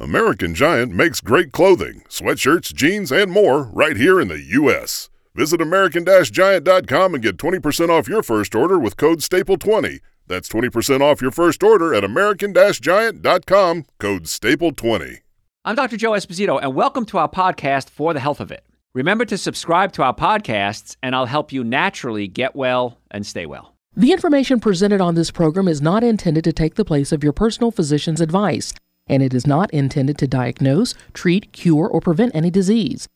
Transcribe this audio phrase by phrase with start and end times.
[0.00, 5.10] American Giant makes great clothing, sweatshirts, jeans, and more right here in the U.S.
[5.34, 9.98] Visit American-Giant.com and get 20% off your first order with code STAPLE20.
[10.28, 15.16] That's 20% off your first order at American-Giant.com, code STAPLE20.
[15.64, 15.96] I'm Dr.
[15.96, 18.64] Joe Esposito, and welcome to our podcast, For the Health of It.
[18.94, 23.46] Remember to subscribe to our podcasts, and I'll help you naturally get well and stay
[23.46, 23.74] well.
[23.96, 27.32] The information presented on this program is not intended to take the place of your
[27.32, 28.72] personal physician's advice
[29.08, 33.08] and it is not intended to diagnose, treat, cure, or prevent any disease.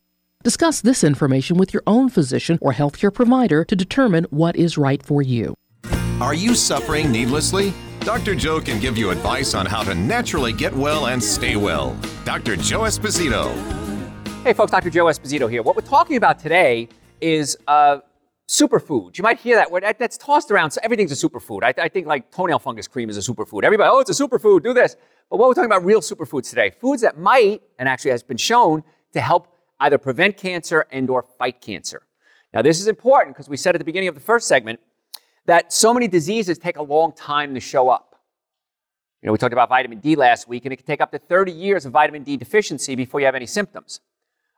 [0.43, 5.03] Discuss this information with your own physician or healthcare provider to determine what is right
[5.03, 5.55] for you.
[6.21, 7.73] Are you suffering needlessly?
[8.01, 8.35] Dr.
[8.35, 11.97] Joe can give you advice on how to naturally get well and stay well.
[12.25, 12.57] Dr.
[12.57, 13.53] Joe Esposito.
[14.43, 14.91] Hey, folks, Dr.
[14.91, 15.63] Joe Esposito here.
[15.63, 16.89] What we're talking about today
[17.21, 17.99] is uh,
[18.53, 19.17] superfoods.
[19.17, 19.83] You might hear that word.
[19.83, 20.73] That, that's tossed around.
[20.73, 21.63] So everything's a superfood.
[21.63, 23.65] I, I think like toenail fungus cream is a superfood.
[23.65, 24.63] Everybody, oh, it's a superfood.
[24.63, 24.97] Do this.
[25.31, 28.37] But what we're talking about real superfoods today, foods that might, and actually has been
[28.37, 28.85] shown
[29.15, 29.49] to help
[29.81, 32.03] either prevent cancer and or fight cancer.
[32.53, 34.81] Now, this is important because we said at the beginning of the first segment
[35.47, 38.21] that so many diseases take a long time to show up.
[39.23, 41.19] You know, we talked about vitamin D last week, and it can take up to
[41.19, 44.01] 30 years of vitamin D deficiency before you have any symptoms.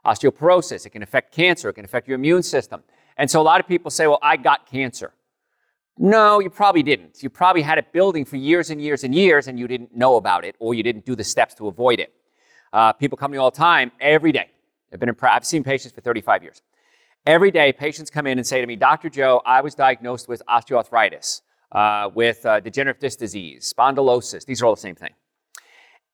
[0.05, 2.83] Osteoporosis, it can affect cancer, it can affect your immune system.
[3.17, 5.13] And so a lot of people say, well, I got cancer.
[5.97, 7.23] No, you probably didn't.
[7.23, 10.17] You probably had it building for years and years and years, and you didn't know
[10.17, 12.13] about it, or you didn't do the steps to avoid it.
[12.73, 14.51] Uh, people come to me all the time, every day.
[14.93, 16.63] I've been in, I've seen patients for 35 years.
[17.27, 19.09] Every day, patients come in and say to me, Dr.
[19.09, 24.45] Joe, I was diagnosed with osteoarthritis, uh, with uh, degenerative disc disease, spondylosis.
[24.45, 25.15] These are all the same thing.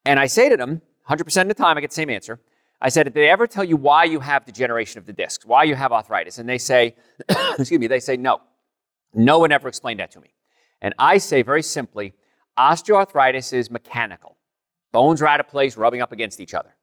[0.04, 2.38] And I say to them, 100% of the time, I get the same answer.
[2.80, 5.64] I said, Did they ever tell you why you have degeneration of the discs, why
[5.64, 6.38] you have arthritis?
[6.38, 6.96] And they say,
[7.28, 8.40] Excuse me, they say no.
[9.14, 10.34] No one ever explained that to me.
[10.80, 12.14] And I say very simply
[12.58, 14.36] osteoarthritis is mechanical.
[14.92, 16.74] Bones are out of place, rubbing up against each other.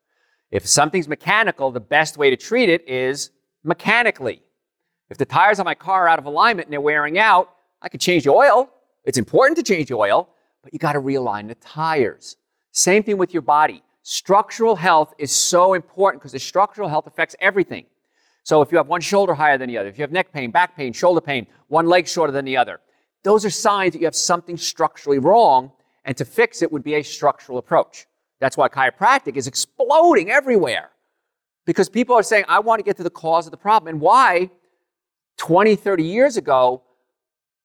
[0.52, 3.32] If something's mechanical, the best way to treat it is
[3.64, 4.42] mechanically.
[5.10, 7.50] If the tires on my car are out of alignment and they're wearing out,
[7.82, 8.70] I could change the oil.
[9.04, 10.30] It's important to change the oil,
[10.64, 12.38] but you got to realign the tires.
[12.72, 13.84] Same thing with your body.
[14.10, 17.86] Structural health is so important because the structural health affects everything.
[18.44, 20.50] So if you have one shoulder higher than the other, if you have neck pain,
[20.50, 22.80] back pain, shoulder pain, one leg shorter than the other,
[23.26, 25.74] those are signs that you have something structurally wrong,
[26.06, 28.06] and to fix it would be a structural approach.
[28.40, 30.92] That's why chiropractic is exploding everywhere.
[31.66, 33.94] Because people are saying, I want to get to the cause of the problem.
[33.94, 34.52] And why
[35.36, 36.82] 20, 30 years ago,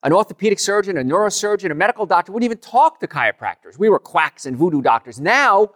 [0.02, 3.78] an orthopedic surgeon, a neurosurgeon, a medical doctor wouldn't even talk to chiropractors.
[3.78, 5.20] We were quacks and voodoo doctors.
[5.20, 5.70] Now,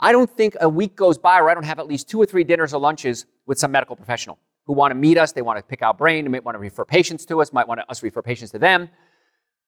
[0.00, 2.26] I don't think a week goes by where I don't have at least two or
[2.26, 5.32] three dinners or lunches with some medical professional who want to meet us.
[5.32, 6.24] They want to pick our brain.
[6.24, 8.58] They might want to refer patients to us, might want us to refer patients to
[8.58, 8.88] them.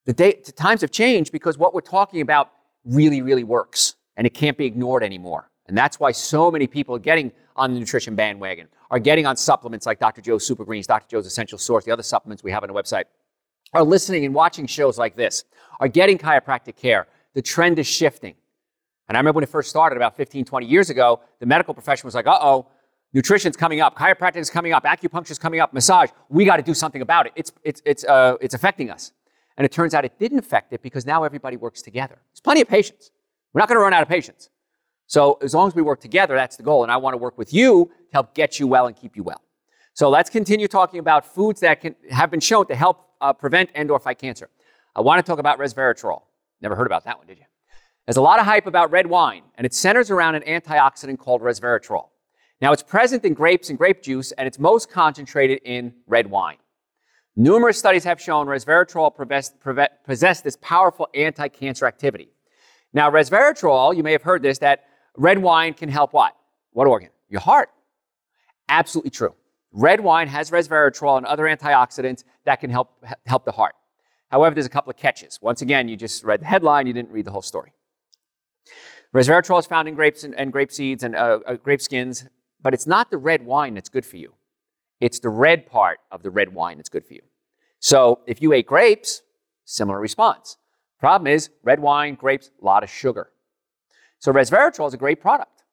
[0.07, 2.51] The, day, the times have changed because what we're talking about
[2.85, 5.51] really, really works and it can't be ignored anymore.
[5.67, 9.37] And that's why so many people are getting on the nutrition bandwagon, are getting on
[9.37, 10.21] supplements like Dr.
[10.21, 11.07] Joe's Super Greens, Dr.
[11.09, 13.05] Joe's Essential Source, the other supplements we have on the website,
[13.73, 15.45] are listening and watching shows like this,
[15.81, 17.07] are getting chiropractic care.
[17.35, 18.35] The trend is shifting.
[19.13, 22.07] And I remember when it first started about 15, 20 years ago, the medical profession
[22.07, 22.67] was like, uh oh,
[23.13, 26.09] nutrition's coming up, chiropractic is coming up, acupuncture's coming up, massage.
[26.31, 27.33] We got to do something about it.
[27.37, 29.13] It's, it's, it's, uh, it's affecting us.
[29.59, 32.23] And it turns out it didn't affect it because now everybody works together.
[32.31, 33.11] There's plenty of patients.
[33.53, 34.49] We're not going to run out of patients.
[35.09, 36.83] So as long as we work together, that's the goal.
[36.83, 39.25] And I want to work with you to help get you well and keep you
[39.25, 39.43] well.
[39.93, 43.69] So let's continue talking about foods that can, have been shown to help uh, prevent
[43.75, 44.49] and or fight cancer.
[44.97, 46.23] I want to talk about resveratrol.
[46.63, 47.45] Never heard about that one, did you?
[48.07, 51.41] There's a lot of hype about red wine, and it centers around an antioxidant called
[51.41, 52.09] resveratrol.
[52.61, 56.57] Now, it's present in grapes and grape juice, and it's most concentrated in red wine.
[57.37, 59.15] Numerous studies have shown resveratrol
[60.05, 62.29] possess this powerful anti cancer activity.
[62.93, 64.85] Now, resveratrol, you may have heard this, that
[65.17, 66.37] red wine can help what?
[66.73, 67.09] What organ?
[67.29, 67.71] Your heart.
[68.69, 69.35] Absolutely true.
[69.73, 73.75] Red wine has resveratrol and other antioxidants that can help, help the heart.
[74.31, 75.39] However, there's a couple of catches.
[75.41, 77.73] Once again, you just read the headline, you didn't read the whole story.
[79.15, 82.27] Resveratrol is found in grapes and, and grape seeds and uh, uh, grape skins,
[82.63, 84.33] but it's not the red wine that's good for you.
[85.01, 87.23] It's the red part of the red wine that's good for you.
[87.79, 89.23] So if you ate grapes,
[89.65, 90.57] similar response.
[90.99, 93.31] Problem is, red wine, grapes, a lot of sugar.
[94.21, 95.65] So resveratrol is a great product.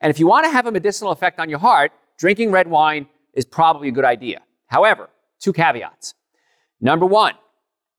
[0.00, 3.08] And if you want to have a medicinal effect on your heart, drinking red wine
[3.34, 4.40] is probably a good idea.
[4.68, 5.10] However,
[5.40, 6.14] two caveats.
[6.80, 7.34] Number one,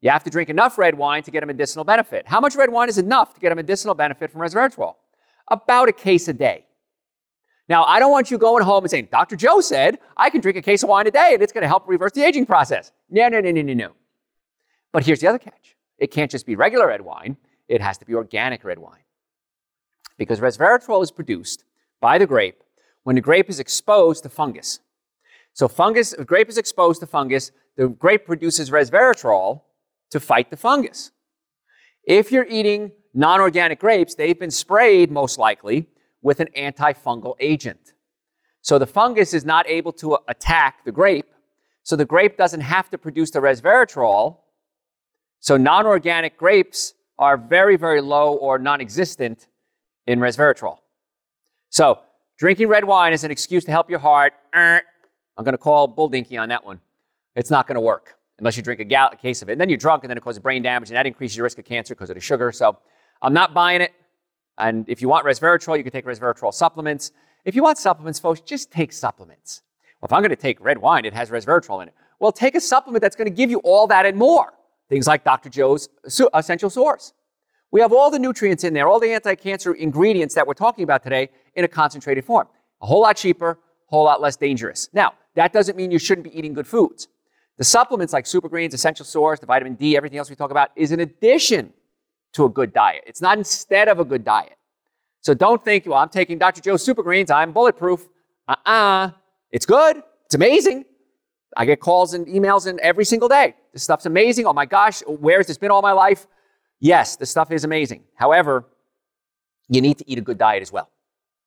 [0.02, 2.28] you have to drink enough red wine to get a medicinal benefit.
[2.28, 4.96] How much red wine is enough to get a medicinal benefit from resveratrol?
[5.48, 6.66] About a case a day.
[7.70, 9.36] Now, I don't want you going home and saying, Dr.
[9.36, 11.68] Joe said I can drink a case of wine a day and it's going to
[11.68, 12.92] help reverse the aging process.
[13.10, 13.92] No, no, no, no, no, no.
[14.92, 17.38] But here's the other catch it can't just be regular red wine,
[17.68, 19.04] it has to be organic red wine.
[20.18, 21.64] Because resveratrol is produced
[22.02, 22.64] by the grape
[23.04, 24.80] when the grape is exposed to fungus.
[25.54, 29.62] So fungus, grape is exposed to fungus, the grape produces resveratrol
[30.12, 31.12] to fight the fungus.
[32.04, 35.88] If you're eating non-organic grapes, they've been sprayed most likely
[36.22, 37.94] with an antifungal agent.
[38.62, 41.34] So the fungus is not able to attack the grape,
[41.84, 44.38] so the grape doesn't have to produce the resveratrol.
[45.40, 49.48] So non-organic grapes are very, very low or non-existent
[50.06, 50.78] in resveratrol.
[51.70, 52.00] So
[52.38, 54.34] drinking red wine is an excuse to help your heart.
[54.56, 54.82] Er,
[55.38, 56.80] I'm going to call Bull Dinky on that one.
[57.36, 59.54] It's not going to work unless you drink a, gal- a case of it.
[59.54, 61.60] And then you're drunk, and then it causes brain damage, and that increases your risk
[61.60, 62.52] of cancer because of the sugar.
[62.52, 62.76] So
[63.22, 63.94] I'm not buying it.
[64.58, 67.12] And if you want resveratrol, you can take resveratrol supplements.
[67.46, 69.62] If you want supplements, folks, just take supplements.
[70.02, 71.94] Well, if I'm going to take red wine, it has resveratrol in it.
[72.20, 74.54] Well, take a supplement that's going to give you all that and more.
[74.90, 75.50] Things like Dr.
[75.50, 75.88] Joe's
[76.34, 77.14] Essential Source.
[77.70, 81.04] We have all the nutrients in there, all the anti-cancer ingredients that we're talking about
[81.04, 82.48] today in a concentrated form.
[82.82, 84.90] A whole lot cheaper, a whole lot less dangerous.
[84.94, 87.08] Now, that doesn't mean you shouldn't be eating good foods.
[87.62, 90.72] The supplements like super greens, essential source, the vitamin D, everything else we talk about
[90.76, 91.72] is an addition
[92.34, 93.04] to a good diet.
[93.06, 94.58] It's not instead of a good diet.
[95.20, 96.60] So don't think, well, I'm taking Dr.
[96.60, 98.10] Joe's super greens, I'm bulletproof.
[98.48, 99.12] Uh-uh.
[99.52, 100.02] It's good.
[100.26, 100.86] It's amazing.
[101.56, 103.54] I get calls and emails in every single day.
[103.74, 104.48] This stuff's amazing.
[104.48, 106.26] Oh my gosh, where has this been all my life?
[106.80, 108.06] Yes, this stuff is amazing.
[108.16, 108.66] However,
[109.70, 110.90] you need to eat a good diet as well.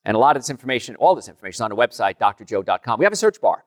[0.05, 3.01] And a lot of this information, all this information is on the website, drjoe.com.
[3.01, 3.65] We have a search bar.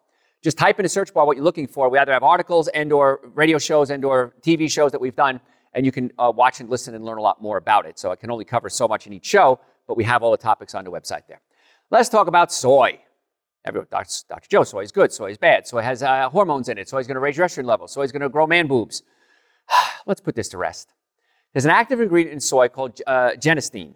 [0.48, 1.90] Just type in a search bar what you're looking for.
[1.90, 5.42] We either have articles and or radio shows and or TV shows that we've done,
[5.74, 8.00] and you can uh, watch and listen and learn a lot more about it.
[8.00, 10.38] So I can only cover so much in each show, but we have all the
[10.38, 11.42] topics on the website there.
[11.92, 12.98] Let's talk about soy.
[13.66, 14.10] Everyone, Dr.
[14.30, 14.48] Dr.
[14.48, 15.68] Joe, soy is good, soy is bad.
[15.68, 16.88] Soy has uh, hormones in it.
[16.88, 17.92] Soy is going to raise your estrogen levels.
[17.92, 19.04] Soy is going to grow man boobs.
[20.06, 20.94] Let's put this to rest.
[21.52, 23.96] There's an active ingredient in soy called uh, genistein,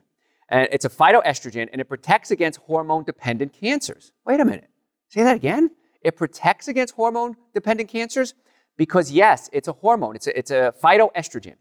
[0.49, 4.11] and it's a phytoestrogen, and it protects against hormone-dependent cancers.
[4.25, 4.67] Wait a minute.
[5.07, 5.71] Say that again.
[6.01, 8.33] It protects against hormone-dependent cancers
[8.77, 10.15] because yes, it's a hormone.
[10.15, 11.55] It's a, it's a phytoestrogen.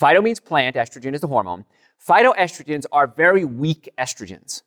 [0.00, 0.76] Phyto means plant.
[0.76, 1.64] Estrogen is the hormone.
[2.06, 4.62] Phytoestrogens are very weak estrogens.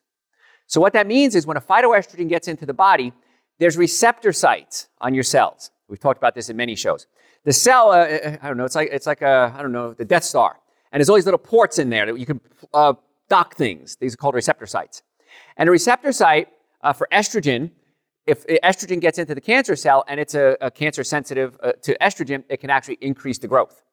[0.68, 3.14] So what that means is when a phytoestrogen gets into the body,
[3.60, 5.72] there's receptor sites on your cells.
[5.88, 7.08] We've talked about this in many shows.
[7.44, 9.94] The cell, uh, uh I don't know, it's like it's like a I don't know
[9.94, 10.60] the Death Star,
[10.92, 12.42] and there's all these little ports in there that you can
[12.74, 12.94] uh,
[13.30, 13.96] dock things.
[13.96, 15.04] These are called receptor sites.
[15.56, 16.50] And a receptor site
[16.82, 17.72] uh, for estrogen,
[18.28, 21.98] if estrogen gets into the cancer cell and it's a, a cancer sensitive uh, to
[22.00, 23.84] estrogen, it can actually increase the growth.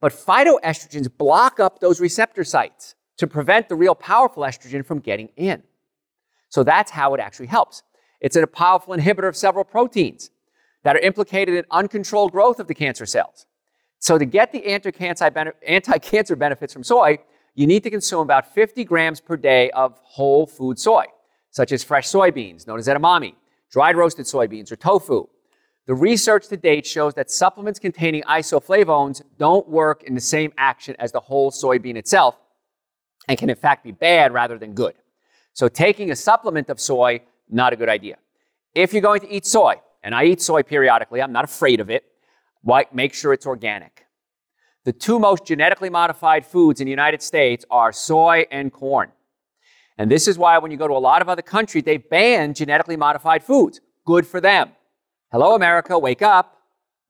[0.00, 5.28] But phytoestrogens block up those receptor sites to prevent the real powerful estrogen from getting
[5.36, 5.62] in.
[6.48, 7.82] So that's how it actually helps.
[8.20, 10.30] It's a powerful inhibitor of several proteins
[10.82, 13.46] that are implicated in uncontrolled growth of the cancer cells.
[14.00, 17.18] So to get the anti-cancer benefits from soy,
[17.54, 21.04] you need to consume about 50 grams per day of whole food soy,
[21.50, 23.34] such as fresh soybeans, known as edamame,
[23.70, 25.26] dried roasted soybeans, or tofu.
[25.86, 30.96] The research to date shows that supplements containing isoflavones don't work in the same action
[30.98, 32.36] as the whole soybean itself
[33.28, 34.94] and can in fact be bad rather than good.
[35.52, 38.16] So taking a supplement of soy, not a good idea.
[38.74, 41.88] If you're going to eat soy, and I eat soy periodically, I'm not afraid of
[41.90, 42.04] it,
[42.92, 44.06] make sure it's organic.
[44.84, 49.10] The two most genetically modified foods in the United States are soy and corn.
[49.98, 52.54] And this is why when you go to a lot of other countries, they ban
[52.54, 53.80] genetically modified foods.
[54.04, 54.72] Good for them.
[55.32, 56.58] Hello, America, wake up.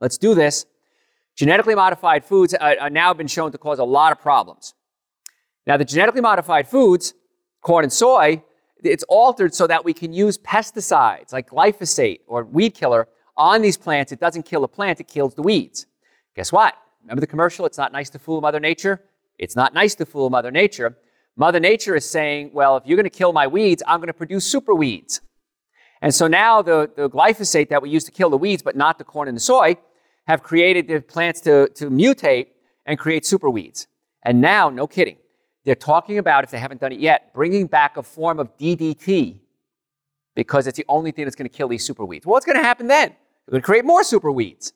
[0.00, 0.66] Let's do this.
[1.36, 4.74] Genetically modified foods are, now been shown to cause a lot of problems.
[5.66, 7.12] Now, the genetically modified foods,
[7.60, 8.42] corn and soy,
[8.82, 13.76] it's altered so that we can use pesticides like glyphosate or weed killer on these
[13.76, 14.12] plants.
[14.12, 15.86] It doesn't kill the plant, it kills the weeds.
[16.36, 16.74] Guess what?
[17.02, 17.66] Remember the commercial?
[17.66, 19.02] It's not nice to fool Mother Nature.
[19.38, 20.96] It's not nice to fool Mother Nature.
[21.36, 24.14] Mother Nature is saying, well, if you're going to kill my weeds, I'm going to
[24.14, 25.20] produce super weeds.
[26.00, 28.98] And so now the, the glyphosate that we use to kill the weeds, but not
[28.98, 29.76] the corn and the soy,
[30.26, 32.48] have created the plants to, to mutate
[32.86, 33.86] and create super weeds.
[34.22, 35.18] And now, no kidding,
[35.64, 39.38] they're talking about, if they haven't done it yet, bringing back a form of DDT
[40.34, 42.26] because it's the only thing that's going to kill these super weeds.
[42.26, 43.08] Well, what's going to happen then?
[43.46, 44.72] They're going to create more super weeds.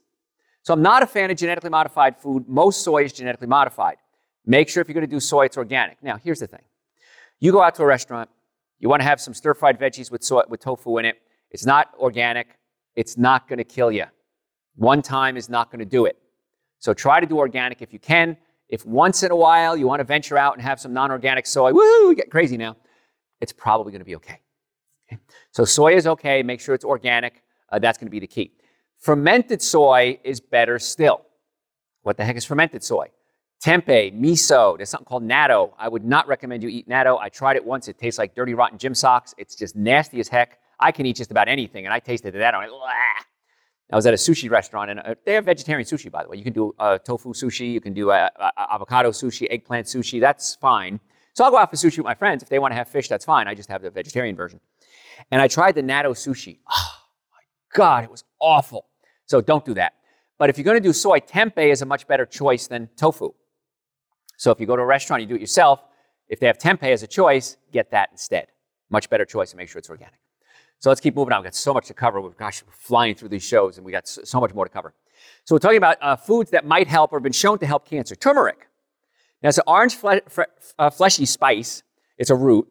[0.62, 2.48] So I'm not a fan of genetically modified food.
[2.48, 3.96] Most soy is genetically modified.
[4.46, 6.02] Make sure if you're going to do soy, it's organic.
[6.02, 6.62] Now, here's the thing.
[7.38, 8.30] You go out to a restaurant,
[8.78, 11.16] you want to have some stir-fried veggies with, soy, with tofu in it.
[11.50, 12.58] It's not organic.
[12.96, 14.04] It's not going to kill you.
[14.76, 16.16] One time is not going to do it.
[16.78, 18.36] So try to do organic if you can.
[18.68, 21.72] If once in a while you want to venture out and have some non-organic soy,
[21.72, 22.76] woohoo, get crazy now,
[23.40, 24.40] it's probably going to be okay.
[25.12, 25.20] okay.
[25.50, 26.42] So soy is okay.
[26.42, 27.42] Make sure it's organic.
[27.70, 28.52] Uh, that's going to be the key.
[28.98, 31.22] Fermented soy is better still.
[32.02, 33.08] What the heck is fermented soy?
[33.62, 35.72] Tempeh, miso, there's something called natto.
[35.78, 37.18] I would not recommend you eat natto.
[37.20, 37.88] I tried it once.
[37.88, 39.34] It tastes like dirty, rotten gym socks.
[39.36, 40.58] It's just nasty as heck.
[40.78, 42.54] I can eat just about anything, and I tasted that.
[42.54, 42.72] I went,
[43.92, 46.38] I was at a sushi restaurant, and uh, they have vegetarian sushi, by the way.
[46.38, 50.20] You can do uh, tofu sushi, you can do uh, uh, avocado sushi, eggplant sushi.
[50.20, 50.98] That's fine.
[51.34, 52.42] So I'll go out for sushi with my friends.
[52.42, 53.46] If they want to have fish, that's fine.
[53.46, 54.60] I just have the vegetarian version.
[55.30, 56.60] And I tried the natto sushi.
[56.70, 56.94] Oh
[57.32, 57.42] my
[57.74, 58.86] God, it was awful.
[59.26, 59.94] So don't do that.
[60.38, 63.32] But if you're going to do soy, tempeh is a much better choice than tofu.
[64.40, 65.84] So if you go to a restaurant, you do it yourself.
[66.30, 68.46] If they have tempeh as a choice, get that instead.
[68.88, 70.18] Much better choice and make sure it's organic.
[70.78, 71.40] So let's keep moving on.
[71.40, 72.22] We've got so much to cover.
[72.22, 74.94] We're, gosh, we're flying through these shows and we got so, much more to cover.
[75.44, 77.86] So we're talking about uh, foods that might help or have been shown to help
[77.86, 78.16] cancer.
[78.16, 78.66] Turmeric.
[79.42, 80.42] Now, it's an orange fle-
[80.78, 81.82] uh, fleshy spice.
[82.16, 82.66] It's a root.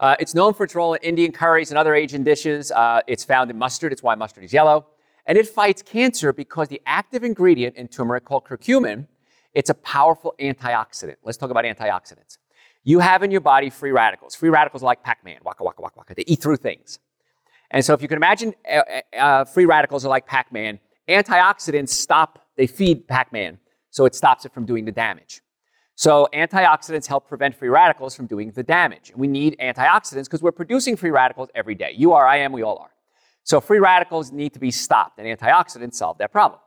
[0.00, 2.72] Uh, it's known for its role in Indian curries and other Asian dishes.
[2.72, 3.92] Uh, it's found in mustard.
[3.92, 4.86] It's why mustard is yellow.
[5.26, 9.06] And it fights cancer because the active ingredient in turmeric called curcumin
[9.54, 11.16] it's a powerful antioxidant.
[11.22, 12.38] Let's talk about antioxidants.
[12.84, 14.34] You have in your body free radicals.
[14.34, 16.14] Free radicals are like Pac-Man, waka, waka, waka, waka.
[16.14, 16.98] They eat through things.
[17.70, 20.78] And so if you can imagine uh, uh, uh, free radicals are like Pac-Man,
[21.08, 23.58] antioxidants stop, they feed Pac-Man,
[23.90, 25.42] so it stops it from doing the damage.
[25.94, 29.12] So antioxidants help prevent free radicals from doing the damage.
[29.14, 31.92] we need antioxidants because we're producing free radicals every day.
[31.96, 32.90] You are, I am, we all are.
[33.44, 36.60] So free radicals need to be stopped, and antioxidants solve that problem.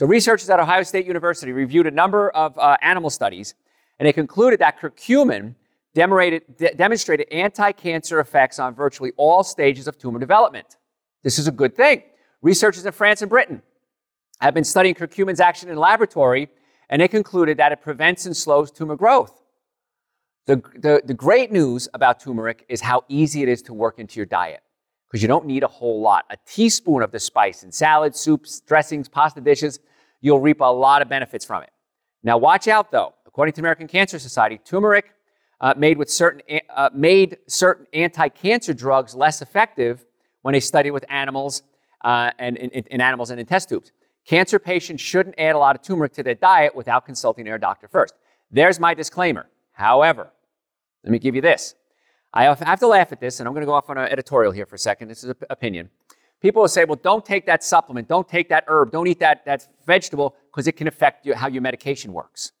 [0.00, 3.54] So researchers at Ohio State University reviewed a number of uh, animal studies,
[3.98, 5.54] and they concluded that curcumin
[5.94, 10.78] de- demonstrated anti-cancer effects on virtually all stages of tumor development.
[11.22, 12.02] This is a good thing.
[12.40, 13.60] Researchers in France and Britain
[14.40, 16.48] have been studying curcumin's action in laboratory,
[16.88, 19.42] and they concluded that it prevents and slows tumor growth.
[20.46, 24.18] The, the, the great news about turmeric is how easy it is to work into
[24.18, 24.62] your diet
[25.06, 26.24] because you don't need a whole lot.
[26.30, 29.78] A teaspoon of the spice in salads, soups, dressings, pasta dishes
[30.20, 31.70] you'll reap a lot of benefits from it.
[32.22, 33.14] Now, watch out though.
[33.26, 35.12] According to American Cancer Society, turmeric
[35.60, 36.42] uh, made with certain
[36.74, 40.04] uh, made certain anti-cancer drugs less effective
[40.42, 41.62] when they studied with animals
[42.02, 43.92] uh, and in, in, animals and in test tubes.
[44.26, 47.88] Cancer patients shouldn't add a lot of turmeric to their diet without consulting their doctor
[47.88, 48.14] first.
[48.50, 49.48] There's my disclaimer.
[49.72, 50.30] However,
[51.04, 51.74] let me give you this.
[52.32, 54.52] I have to laugh at this, and I'm going to go off on an editorial
[54.52, 55.08] here for a second.
[55.08, 55.90] This is an opinion.
[56.40, 59.44] People will say, well, don't take that supplement, don't take that herb, don't eat that,
[59.44, 62.52] that vegetable because it can affect you, how your medication works.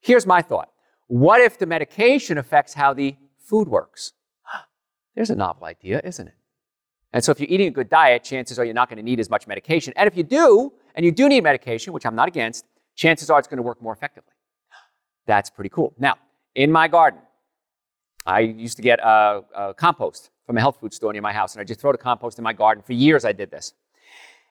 [0.00, 0.70] Here's my thought.
[1.06, 4.12] What if the medication affects how the food works?
[5.14, 6.34] There's a novel idea, isn't it?
[7.12, 9.20] And so if you're eating a good diet, chances are you're not going to need
[9.20, 9.92] as much medication.
[9.96, 13.38] And if you do, and you do need medication, which I'm not against, chances are
[13.38, 14.32] it's going to work more effectively.
[15.26, 15.94] That's pretty cool.
[15.98, 16.14] Now,
[16.54, 17.20] in my garden,
[18.24, 21.54] I used to get uh, uh, compost from a health food store near my house,
[21.54, 22.82] and I just throw the compost in my garden.
[22.82, 23.72] For years, I did this.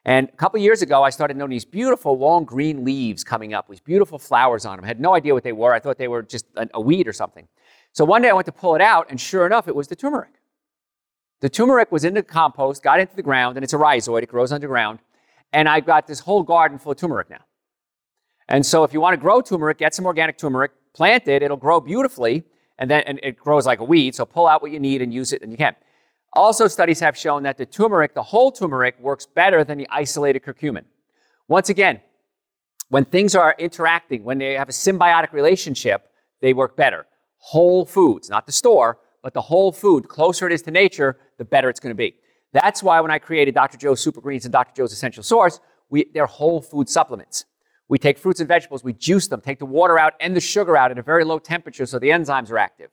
[0.06, 3.68] And a couple years ago, I started noticing these beautiful long green leaves coming up,
[3.68, 4.84] these beautiful flowers on them.
[4.86, 5.74] I had no idea what they were.
[5.74, 7.48] I thought they were just a, weed or something.
[7.92, 9.94] So one day I went to pull it out, and sure enough, it was the
[9.94, 10.40] turmeric.
[11.40, 14.30] The turmeric was in the compost, got into the ground, and it's a rhizoid, it
[14.30, 15.00] grows underground.
[15.52, 17.44] And I've got this whole garden full of turmeric now.
[18.48, 21.58] And so if you want to grow turmeric, get some organic turmeric, plant it, it'll
[21.58, 22.44] grow beautifully,
[22.80, 24.14] and then and it grows like a weed.
[24.14, 25.76] So pull out what you need and use it, and you can.
[26.32, 30.42] Also, studies have shown that the turmeric, the whole turmeric, works better than the isolated
[30.42, 30.84] curcumin.
[31.48, 32.00] Once again,
[32.88, 36.08] when things are interacting, when they have a symbiotic relationship,
[36.40, 37.06] they work better.
[37.38, 41.44] Whole foods, not the store, but the whole food, closer it is to nature, the
[41.44, 42.14] better it's going to be.
[42.52, 43.78] That's why when I created Dr.
[43.78, 44.72] Joe's Super Greens and Dr.
[44.74, 47.44] Joe's Essential Source, we, they're whole food supplements.
[47.88, 50.76] We take fruits and vegetables, we juice them, take the water out and the sugar
[50.76, 52.90] out at a very low temperature so the enzymes are active.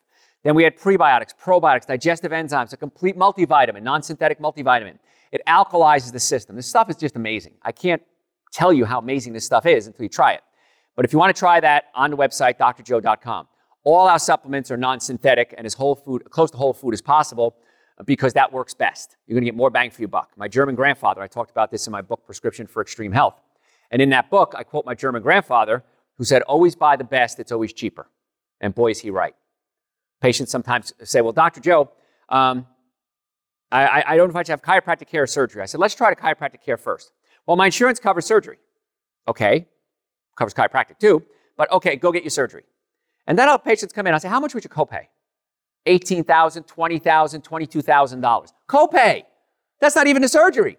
[0.48, 4.98] Then we had prebiotics, probiotics, digestive enzymes, a complete multivitamin, non synthetic multivitamin.
[5.34, 6.56] It alkalizes the system.
[6.56, 7.56] This stuff is just amazing.
[7.64, 8.02] I can't
[8.54, 10.44] tell you how amazing this stuff is until you try it.
[10.96, 13.50] But if you want to try that on the website, drjoe.com.
[13.84, 17.02] All our supplements are non synthetic and as whole food, close to whole food as
[17.02, 17.58] possible
[17.98, 19.18] uh, because that works best.
[19.28, 20.32] You're going to get more bang for your buck.
[20.38, 23.42] My German grandfather, I talked about this in my book, Prescription for Extreme Health.
[23.92, 25.84] And in that book, I quote my German grandfather
[26.18, 28.08] who said, Always buy the best, it's always cheaper.
[28.62, 29.36] And boy, is he right.
[30.22, 31.60] Patients sometimes say, Well, Dr.
[31.60, 31.92] Joe,
[32.30, 32.66] um,
[33.72, 35.62] I, I, don't know if I should have chiropractic care or surgery.
[35.62, 37.12] I said, Let's try the chiropractic care first.
[37.46, 38.58] Well, my insurance covers surgery.
[39.28, 39.68] Okay,
[40.38, 41.24] covers chiropractic too,
[41.58, 42.64] but okay, go get your surgery.
[43.28, 44.14] And then our patients come in.
[44.14, 45.08] I say, How much would you copay?
[45.88, 48.54] $18,000, $20,000, $22,000.
[48.68, 49.24] Copay.
[49.80, 50.78] That's not even the surgery.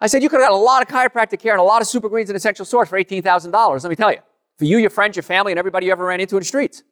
[0.00, 1.86] I said, you could have got a lot of chiropractic care and a lot of
[1.86, 3.82] super greens and essential source for $18,000.
[3.82, 4.18] Let me tell you,
[4.58, 6.82] for you, your friends, your family, and everybody you ever ran into in the streets.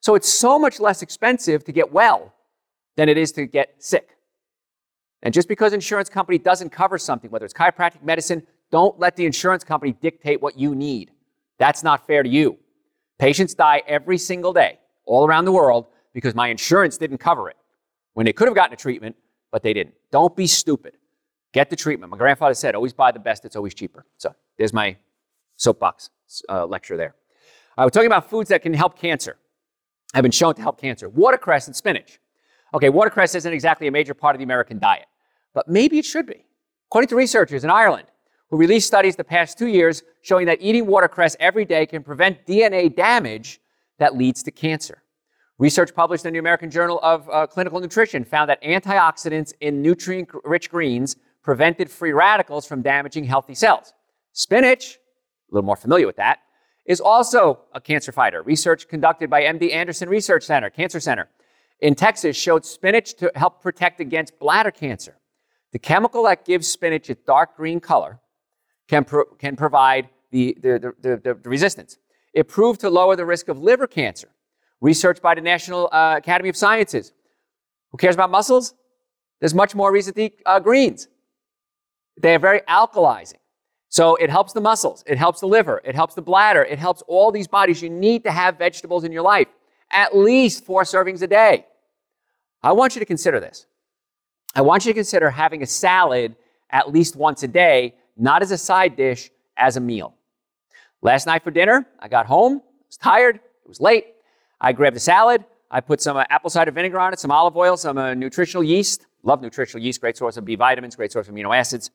[0.00, 2.34] So it's so much less expensive to get well
[2.96, 4.16] than it is to get sick.
[5.22, 9.26] And just because insurance company doesn't cover something, whether it's chiropractic medicine, don't let the
[9.26, 11.10] insurance company dictate what you need.
[11.58, 12.58] That's not fair to you.
[13.18, 17.56] Patients die every single day all around the world because my insurance didn't cover it
[18.14, 19.16] when they could have gotten a treatment,
[19.50, 19.94] but they didn't.
[20.12, 20.96] Don't be stupid.
[21.52, 22.10] Get the treatment.
[22.10, 24.04] My grandfather said, always buy the best, it's always cheaper.
[24.18, 24.96] So there's my
[25.56, 26.10] soapbox
[26.48, 27.14] uh, lecture there.
[27.76, 29.36] Uh, we're talking about foods that can help cancer,
[30.14, 31.08] have been shown to help cancer.
[31.08, 32.18] Watercress and spinach.
[32.74, 35.06] Okay, watercress isn't exactly a major part of the American diet,
[35.54, 36.44] but maybe it should be.
[36.88, 38.08] According to researchers in Ireland,
[38.50, 42.46] who released studies the past two years showing that eating watercress every day can prevent
[42.46, 43.60] DNA damage
[43.98, 45.02] that leads to cancer.
[45.58, 50.28] Research published in the American Journal of uh, Clinical Nutrition found that antioxidants in nutrient
[50.44, 53.92] rich greens prevented free radicals from damaging healthy cells.
[54.32, 54.94] Spinach,
[55.50, 56.38] a little more familiar with that,
[56.88, 58.42] is also a cancer fighter.
[58.42, 61.28] Research conducted by MD Anderson Research Center, Cancer Center,
[61.80, 65.18] in Texas showed spinach to help protect against bladder cancer.
[65.72, 68.18] The chemical that gives spinach its dark green color
[68.88, 71.98] can, pro- can provide the, the, the, the, resistance.
[72.32, 74.30] It proved to lower the risk of liver cancer.
[74.80, 77.12] Research by the National uh, Academy of Sciences.
[77.90, 78.74] Who cares about muscles?
[79.40, 81.08] There's much more reason to eat uh, greens.
[82.20, 83.38] They are very alkalizing.
[83.88, 87.02] So it helps the muscles, it helps the liver, it helps the bladder, it helps
[87.06, 87.82] all these bodies.
[87.82, 89.48] You need to have vegetables in your life,
[89.90, 91.66] at least four servings a day.
[92.62, 93.66] I want you to consider this.
[94.54, 96.36] I want you to consider having a salad
[96.70, 100.14] at least once a day, not as a side dish, as a meal.
[101.00, 104.06] Last night for dinner, I got home, I was tired, it was late.
[104.60, 107.56] I grabbed a salad, I put some uh, apple cider vinegar on it, some olive
[107.56, 109.06] oil, some uh, nutritional yeast.
[109.22, 111.90] Love nutritional yeast, great source of B vitamins, great source of amino acids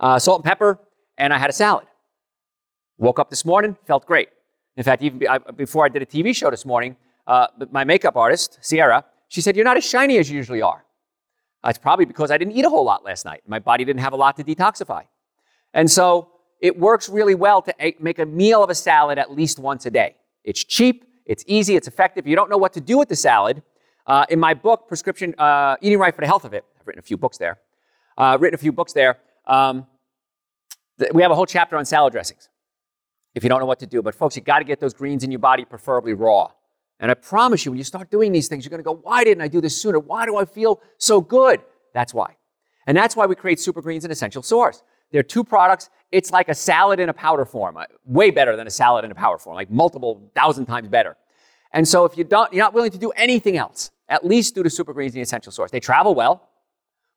[0.00, 0.80] uh, salt and pepper,
[1.16, 1.86] and I had a salad.
[2.98, 4.28] Woke up this morning, felt great.
[4.76, 5.20] In fact, even
[5.56, 9.56] before I did a TV show this morning, uh, my makeup artist, Sierra, she said,
[9.56, 10.84] You're not as shiny as you usually are.
[11.64, 13.42] It's probably because I didn't eat a whole lot last night.
[13.46, 15.04] My body didn't have a lot to detoxify.
[15.74, 16.30] And so
[16.60, 19.90] it works really well to make a meal of a salad at least once a
[19.90, 20.16] day.
[20.44, 22.26] It's cheap, it's easy, it's effective.
[22.26, 23.62] You don't know what to do with the salad.
[24.06, 26.98] Uh, in my book, Prescription uh, Eating Right for the Health of It, I've written
[26.98, 27.58] a few books there.
[28.16, 29.18] Uh, written a few books there.
[29.46, 29.86] Um,
[31.12, 32.48] we have a whole chapter on salad dressings
[33.34, 34.02] if you don't know what to do.
[34.02, 36.50] But folks, you got to get those greens in your body, preferably raw.
[36.98, 39.24] And I promise you, when you start doing these things, you're going to go, why
[39.24, 39.98] didn't I do this sooner?
[39.98, 41.60] Why do I feel so good?
[41.94, 42.36] That's why.
[42.86, 44.82] And that's why we create Super Greens and Essential Source.
[45.10, 45.90] They're two products.
[46.12, 49.10] It's like a salad in a powder form, uh, way better than a salad in
[49.10, 51.16] a powder form, like multiple thousand times better.
[51.72, 54.62] And so if you don't, you're not willing to do anything else, at least do
[54.62, 55.70] the Super Greens and the Essential Source.
[55.70, 56.49] They travel well.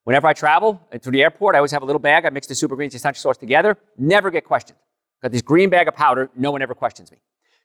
[0.04, 2.26] Whenever I travel to the airport, I always have a little bag.
[2.26, 3.78] I mix the super greens essential source together.
[3.98, 4.78] Never get questioned.
[5.22, 6.30] Got this green bag of powder.
[6.36, 7.20] No one ever questions me.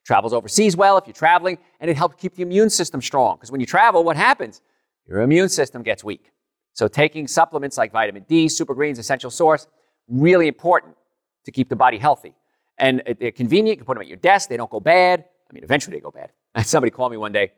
[0.05, 3.37] Travels overseas well if you're traveling, and it helps keep the immune system strong.
[3.37, 4.63] Because when you travel, what happens?
[5.07, 6.31] Your immune system gets weak.
[6.75, 9.67] So taking supplements like vitamin D, super greens, essential source,
[10.07, 10.97] really important
[11.45, 12.35] to keep the body healthy.
[12.79, 13.75] And they're convenient.
[13.75, 14.49] You can put them at your desk.
[14.49, 15.25] They don't go bad.
[15.51, 16.31] I mean, eventually they go bad.
[16.65, 17.53] Somebody called me one day,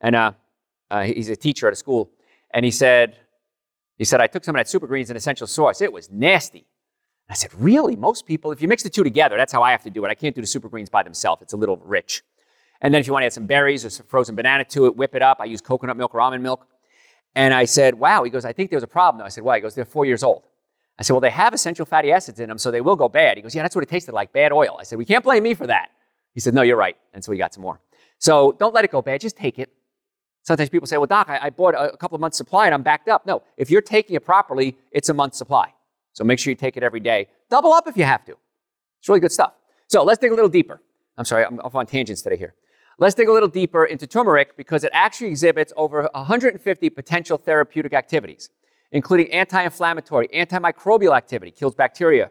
[0.00, 0.32] and uh,
[0.90, 2.10] uh, he's a teacher at a school,
[2.52, 3.16] and he said,
[3.96, 5.80] he said, I took some of that super greens and essential source.
[5.80, 6.66] It was nasty.
[7.28, 7.96] I said, Really?
[7.96, 10.08] Most people, if you mix the two together, that's how I have to do it.
[10.08, 11.42] I can't do the super greens by themselves.
[11.42, 12.22] It's a little rich.
[12.80, 14.96] And then if you want to add some berries or some frozen banana to it,
[14.96, 15.38] whip it up.
[15.40, 16.66] I use coconut milk or almond milk.
[17.34, 18.22] And I said, Wow.
[18.24, 19.24] He goes, I think there's a problem.
[19.24, 19.56] I said, Why?
[19.56, 20.44] He goes, They're four years old.
[20.98, 23.36] I said, Well, they have essential fatty acids in them, so they will go bad.
[23.36, 24.76] He goes, Yeah, that's what it tasted like bad oil.
[24.78, 25.90] I said, We can't blame me for that.
[26.32, 26.96] He said, No, you're right.
[27.12, 27.80] And so we got some more.
[28.18, 29.20] So don't let it go bad.
[29.20, 29.70] Just take it.
[30.46, 32.74] Sometimes people say, well, doc, I, I bought a, a couple of months' supply and
[32.74, 33.26] I'm backed up.
[33.26, 35.72] No, if you're taking it properly, it's a month's supply.
[36.12, 37.26] So make sure you take it every day.
[37.50, 38.36] Double up if you have to.
[39.00, 39.54] It's really good stuff.
[39.88, 40.80] So let's dig a little deeper.
[41.18, 42.54] I'm sorry, I'm off on tangents today here.
[42.98, 47.92] Let's dig a little deeper into turmeric because it actually exhibits over 150 potential therapeutic
[47.92, 48.48] activities,
[48.92, 52.30] including anti-inflammatory, antimicrobial activity, kills bacteria,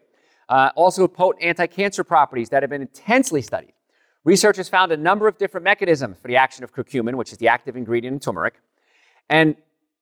[0.49, 3.74] uh, also potent anti-cancer properties that have been intensely studied.
[4.25, 7.47] Researchers found a number of different mechanisms for the action of curcumin, which is the
[7.47, 8.55] active ingredient in turmeric.
[9.29, 9.55] And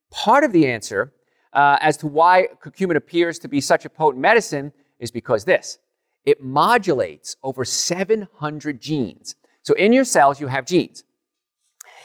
[0.10, 1.12] part of the answer
[1.52, 5.78] uh, as to why curcumin appears to be such a potent medicine is because this
[6.26, 9.36] it modulates over 700 genes.
[9.62, 11.04] So in your cells, you have genes.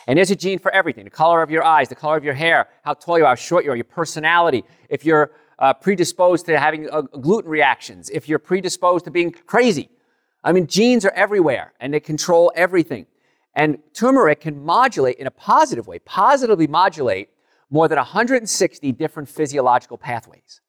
[0.08, 2.34] And there's a gene for everything the color of your eyes, the color of your
[2.34, 6.46] hair, how tall you are, how short you are, your personality, if you're uh, predisposed
[6.46, 9.88] to having uh, gluten reactions, if you're predisposed to being crazy.
[10.44, 13.06] I mean, genes are everywhere and they control everything.
[13.54, 17.30] And turmeric can modulate in a positive way, positively modulate
[17.70, 20.60] more than 160 different physiological pathways.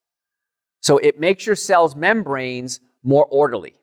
[0.81, 3.75] So it makes your cell's membranes more orderly,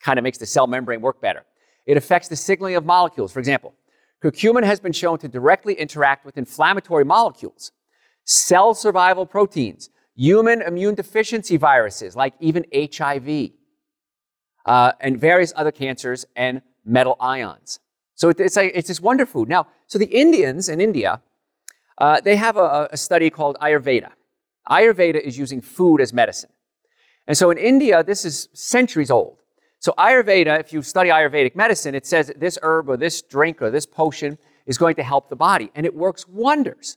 [0.00, 1.44] kind of makes the cell membrane work better.
[1.86, 3.32] It affects the signaling of molecules.
[3.32, 3.74] For example,
[4.22, 7.72] curcumin has been shown to directly interact with inflammatory molecules,
[8.24, 13.50] cell survival proteins, human immune deficiency viruses like even HIV
[14.66, 17.80] uh, and various other cancers and metal ions.
[18.14, 19.48] So it, it's, like, it's this wonder food.
[19.48, 21.20] Now, so the Indians in India,
[21.98, 24.10] uh, they have a, a study called Ayurveda.
[24.68, 26.50] Ayurveda is using food as medicine.
[27.26, 29.38] And so in India, this is centuries old.
[29.78, 33.70] So Ayurveda, if you study Ayurvedic medicine, it says this herb or this drink or
[33.70, 36.96] this potion is going to help the body, and it works wonders.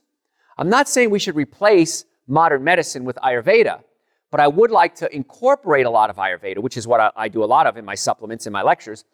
[0.56, 3.82] I'm not saying we should replace modern medicine with Ayurveda,
[4.30, 7.28] but I would like to incorporate a lot of Ayurveda, which is what I, I
[7.28, 9.04] do a lot of in my supplements and my lectures,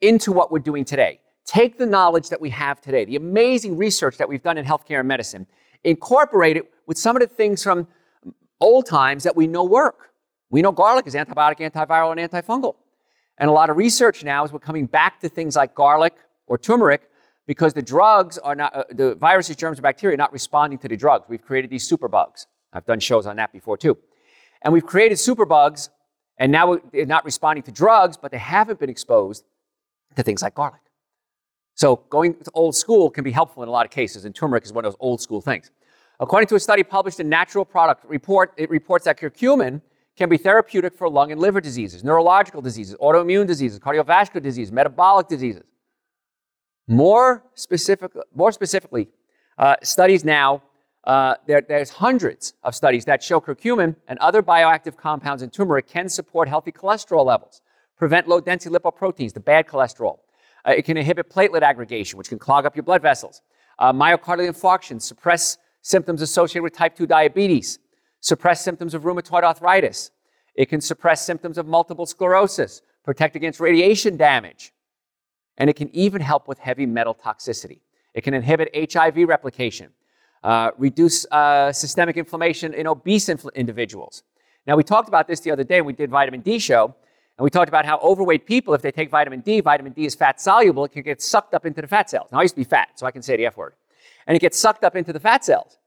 [0.00, 1.20] into what we're doing today.
[1.44, 5.00] Take the knowledge that we have today, the amazing research that we've done in healthcare
[5.00, 5.46] and medicine,
[5.84, 7.88] incorporate it with some of the things from
[8.60, 10.10] old times that we know work.
[10.50, 12.76] We know garlic is antibiotic, antiviral, and antifungal.
[13.38, 16.14] And a lot of research now is we're coming back to things like garlic
[16.46, 17.08] or turmeric
[17.46, 20.88] because the drugs are not, uh, the viruses, germs, and bacteria are not responding to
[20.88, 21.24] the drugs.
[21.28, 22.46] We've created these superbugs.
[22.72, 23.96] I've done shows on that before too.
[24.62, 25.90] And we've created superbugs,
[26.38, 29.44] and now they're not responding to drugs, but they haven't been exposed
[30.16, 30.80] to things like garlic.
[31.74, 34.64] So going to old school can be helpful in a lot of cases, and turmeric
[34.64, 35.70] is one of those old school things.
[36.18, 39.80] According to a study published in Natural Product Report, it reports that curcumin
[40.16, 45.28] can be therapeutic for lung and liver diseases, neurological diseases, autoimmune diseases, cardiovascular diseases, metabolic
[45.28, 45.62] diseases.
[46.86, 49.08] More, specific, more specifically,
[49.56, 50.62] uh, studies now,
[51.04, 55.88] uh, there, there's hundreds of studies that show curcumin and other bioactive compounds in turmeric
[55.88, 57.62] can support healthy cholesterol levels,
[57.96, 60.18] prevent low density lipoproteins, the bad cholesterol.
[60.66, 63.40] Uh, it can inhibit platelet aggregation, which can clog up your blood vessels.
[63.78, 67.78] Uh, myocardial infarction, suppress symptoms associated with type 2 diabetes,
[68.20, 70.10] suppress symptoms of rheumatoid arthritis.
[70.54, 74.72] It can suppress symptoms of multiple sclerosis, protect against radiation damage,
[75.56, 77.80] and it can even help with heavy metal toxicity.
[78.12, 79.92] It can inhibit HIV replication,
[80.42, 84.22] uh, reduce uh, systemic inflammation in obese infl- individuals.
[84.66, 86.94] Now, we talked about this the other day when we did vitamin D show,
[87.38, 90.14] and we talked about how overweight people, if they take vitamin D, vitamin D is
[90.14, 92.28] fat soluble, it can get sucked up into the fat cells.
[92.30, 93.74] Now, I used to be fat, so I can say the F word.
[94.26, 95.78] And it gets sucked up into the fat cells.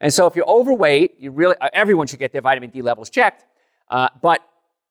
[0.00, 3.10] And so if you're overweight, you really, uh, everyone should get their vitamin D levels
[3.10, 3.44] checked.
[3.88, 4.42] Uh, but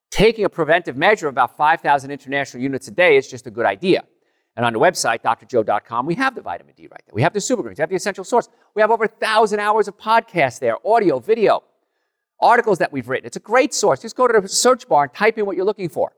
[0.10, 3.66] taking a preventive measure of about 5,000 international units a day is just a good
[3.66, 4.04] idea.
[4.58, 7.14] And on the website, drjoe.com, we have the vitamin D right there.
[7.14, 8.50] We have the super greens, we have the essential source.
[8.74, 11.64] We have over thousand hours of podcasts there, audio, video,
[12.42, 13.28] articles that we've written.
[13.28, 14.02] It's a great source.
[14.02, 16.12] Just go to the search bar and type in what you're looking for.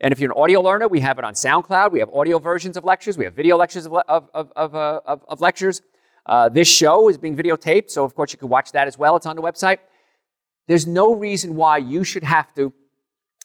[0.00, 1.92] And if you're an audio learner, we have it on SoundCloud.
[1.92, 3.16] We have audio versions of lectures.
[3.16, 5.80] We have video lectures of, of, of, uh, of, of lectures.
[6.26, 9.16] Uh, this show is being videotaped, so of course you can watch that as well.
[9.16, 9.78] It's on the website.
[10.66, 12.72] There's no reason why you should have to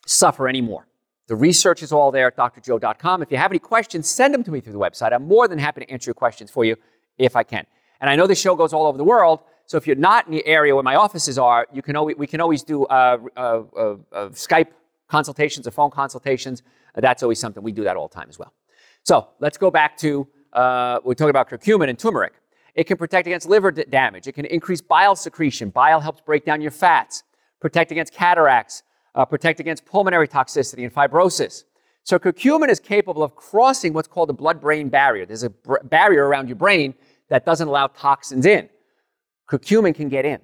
[0.08, 0.88] suffer anymore.
[1.28, 3.22] The research is all there at drjoe.com.
[3.22, 5.14] If you have any questions, send them to me through the website.
[5.14, 6.76] I'm more than happy to answer your questions for you
[7.18, 7.66] if I can.
[8.02, 10.34] And I know this show goes all over the world, so if you're not in
[10.34, 13.40] the area where my offices are, you can always, we can always do uh, uh,
[13.40, 14.68] uh, uh Skype
[15.08, 16.64] consultations or phone consultations.
[16.96, 18.54] that's always something we do that all the time as well.
[19.04, 22.34] So let's go back to uh, we're talking about curcumin and turmeric.
[22.76, 24.28] It can protect against liver d- damage.
[24.28, 25.70] It can increase bile secretion.
[25.70, 27.24] Bile helps break down your fats,
[27.60, 28.84] protect against cataracts,
[29.16, 31.64] uh, protect against pulmonary toxicity and fibrosis.
[32.04, 35.26] So curcumin is capable of crossing what's called the blood-brain barrier.
[35.26, 36.96] There's a br- barrier around your brain
[37.30, 38.70] that doesn't allow toxins in.
[39.50, 40.40] Curcumin can get in.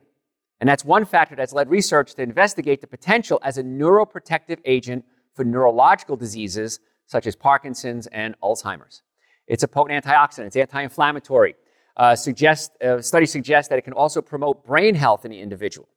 [0.60, 5.06] And that's one factor that's led research to investigate the potential as a neuroprotective agent
[5.34, 9.02] for neurological diseases such as Parkinson's and Alzheimer's.
[9.48, 11.56] It's a potent antioxidant, it's anti-inflammatory,
[11.98, 15.88] uh, suggest, uh, studies suggest that it can also promote brain health in the individual.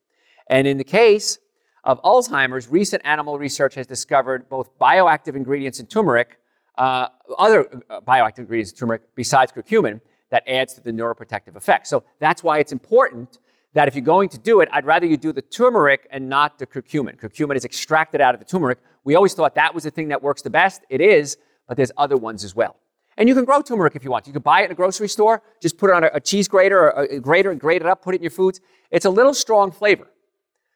[0.49, 1.39] And in the case
[1.85, 6.39] of Alzheimer's, recent animal research has discovered both bioactive ingredients in turmeric,
[6.79, 11.87] uh, other uh, bioactive ingredients in turmeric besides curcumin, that adds to the neuroprotective effect.
[11.87, 13.39] So that's why it's important
[13.75, 16.59] that if you're going to do it, I'd rather you do the turmeric and not
[16.59, 17.19] the curcumin.
[17.19, 18.79] Curcumin is extracted out of the turmeric.
[19.05, 20.83] We always thought that was the thing that works the best.
[20.89, 22.77] It is, but there's other ones as well.
[23.17, 24.27] And you can grow turmeric if you want.
[24.27, 26.49] You can buy it in a grocery store, just put it on a, a cheese
[26.49, 28.61] grater or a grater and grate it up, put it in your foods.
[28.91, 30.09] It's a little strong flavor.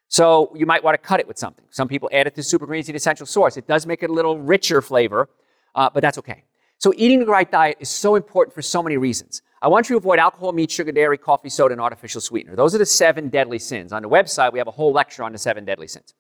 [0.09, 1.65] So you might want to cut it with something.
[1.71, 3.57] Some people add it to super greens, the essential source.
[3.57, 5.29] It does make it a little richer flavor,
[5.75, 6.45] uh, but that's okay.
[6.79, 9.43] So eating the right diet is so important for so many reasons.
[9.63, 12.55] I want you to avoid alcohol, meat, sugar, dairy, coffee, soda, and artificial sweetener.
[12.55, 13.93] Those are the seven deadly sins.
[13.93, 16.15] On the website, we have a whole lecture on the seven deadly sins.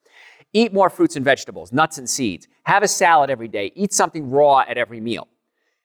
[0.52, 2.48] Eat more fruits and vegetables, nuts and seeds.
[2.64, 3.72] Have a salad every day.
[3.74, 5.28] Eat something raw at every meal.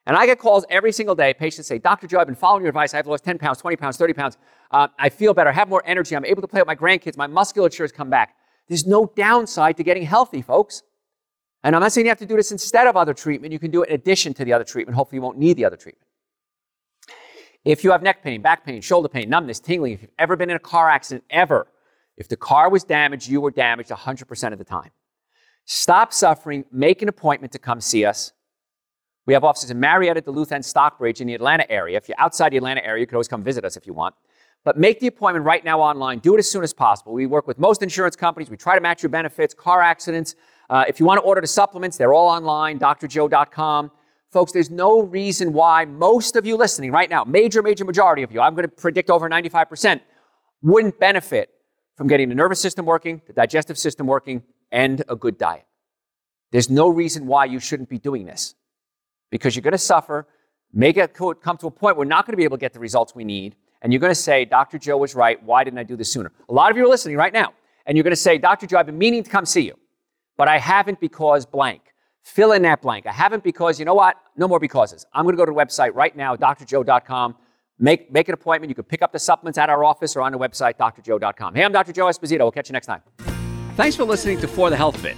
[0.07, 1.33] And I get calls every single day.
[1.33, 2.07] Patients say, Dr.
[2.07, 2.93] Joe, I've been following your advice.
[2.93, 4.37] I've lost 10 pounds, 20 pounds, 30 pounds.
[4.71, 6.15] Uh, I feel better, have more energy.
[6.15, 7.17] I'm able to play with my grandkids.
[7.17, 8.35] My musculature has come back.
[8.67, 10.81] There's no downside to getting healthy, folks.
[11.63, 13.53] And I'm not saying you have to do this instead of other treatment.
[13.53, 14.95] You can do it in addition to the other treatment.
[14.95, 16.07] Hopefully, you won't need the other treatment.
[17.63, 20.49] If you have neck pain, back pain, shoulder pain, numbness, tingling, if you've ever been
[20.49, 21.67] in a car accident, ever,
[22.17, 24.89] if the car was damaged, you were damaged 100% of the time.
[25.65, 28.31] Stop suffering, make an appointment to come see us.
[29.25, 31.97] We have offices in Marietta, Duluth, and Stockbridge in the Atlanta area.
[31.97, 34.15] If you're outside the Atlanta area, you can always come visit us if you want.
[34.63, 36.19] But make the appointment right now online.
[36.19, 37.13] Do it as soon as possible.
[37.13, 38.49] We work with most insurance companies.
[38.49, 40.35] We try to match your benefits, car accidents.
[40.69, 43.91] Uh, if you want to order the supplements, they're all online, drjoe.com.
[44.31, 48.31] Folks, there's no reason why most of you listening right now, major, major majority of
[48.31, 49.99] you, I'm going to predict over 95%,
[50.61, 51.49] wouldn't benefit
[51.97, 55.65] from getting the nervous system working, the digestive system working, and a good diet.
[56.51, 58.55] There's no reason why you shouldn't be doing this
[59.31, 60.27] because you're going to suffer,
[60.71, 62.73] make it come to a point where we're not going to be able to get
[62.73, 64.77] the results we need, and you're going to say, Dr.
[64.77, 65.41] Joe was right.
[65.43, 66.31] Why didn't I do this sooner?
[66.49, 67.53] A lot of you are listening right now,
[67.87, 68.67] and you're going to say, Dr.
[68.67, 69.79] Joe, I've been meaning to come see you,
[70.37, 71.81] but I haven't because blank.
[72.23, 73.07] Fill in that blank.
[73.07, 74.15] I haven't because, you know what?
[74.37, 75.05] No more becauses.
[75.11, 77.35] I'm going to go to the website right now, drjoe.com.
[77.79, 78.69] Make, make an appointment.
[78.69, 81.55] You can pick up the supplements at our office or on the website, drjoe.com.
[81.55, 81.91] Hey, I'm Dr.
[81.91, 82.39] Joe Esposito.
[82.39, 83.01] We'll catch you next time.
[83.75, 85.17] Thanks for listening to For the Health of It.